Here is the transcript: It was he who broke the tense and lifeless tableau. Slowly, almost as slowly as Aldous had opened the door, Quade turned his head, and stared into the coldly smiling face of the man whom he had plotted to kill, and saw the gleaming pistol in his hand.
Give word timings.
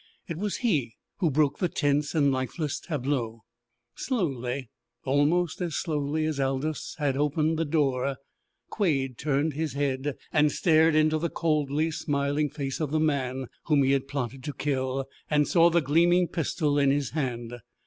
It 0.27 0.37
was 0.39 0.57
he 0.65 0.95
who 1.19 1.29
broke 1.29 1.59
the 1.59 1.69
tense 1.69 2.15
and 2.15 2.31
lifeless 2.31 2.79
tableau. 2.79 3.43
Slowly, 3.95 4.67
almost 5.05 5.61
as 5.61 5.75
slowly 5.75 6.25
as 6.25 6.39
Aldous 6.39 6.95
had 6.97 7.15
opened 7.15 7.59
the 7.59 7.65
door, 7.65 8.17
Quade 8.71 9.15
turned 9.19 9.53
his 9.53 9.73
head, 9.73 10.15
and 10.33 10.51
stared 10.51 10.95
into 10.95 11.19
the 11.19 11.29
coldly 11.29 11.91
smiling 11.91 12.49
face 12.49 12.79
of 12.79 12.89
the 12.89 12.99
man 12.99 13.45
whom 13.65 13.83
he 13.83 13.91
had 13.91 14.07
plotted 14.07 14.43
to 14.45 14.53
kill, 14.53 15.05
and 15.29 15.47
saw 15.47 15.69
the 15.69 15.81
gleaming 15.81 16.27
pistol 16.27 16.79
in 16.79 16.89
his 16.89 17.11
hand. 17.11 17.59